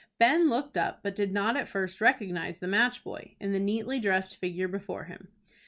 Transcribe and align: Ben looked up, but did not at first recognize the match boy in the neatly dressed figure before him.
Ben 0.17 0.49
looked 0.49 0.77
up, 0.77 1.03
but 1.03 1.15
did 1.15 1.31
not 1.31 1.55
at 1.55 1.67
first 1.67 2.01
recognize 2.01 2.57
the 2.57 2.67
match 2.67 3.03
boy 3.03 3.35
in 3.39 3.51
the 3.51 3.59
neatly 3.59 3.99
dressed 3.99 4.35
figure 4.35 4.67
before 4.67 5.03
him. 5.03 5.27